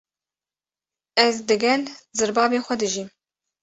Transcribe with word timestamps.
Ez 1.25 1.29
digel 1.47 1.83
zirbavê 2.17 2.59
xwe 2.65 2.75
dijîm. 2.81 3.09